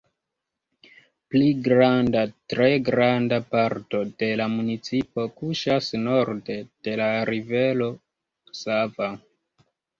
Pli 1.33 1.49
granda, 1.67 2.23
tre 2.53 2.69
granda 2.87 3.39
parto 3.51 4.01
de 4.23 4.31
la 4.43 4.49
municipo 4.55 5.29
kuŝas 5.37 5.93
norde 6.09 6.59
de 6.89 6.99
la 7.05 7.13
Rivero 7.35 7.95
Sava. 8.65 9.15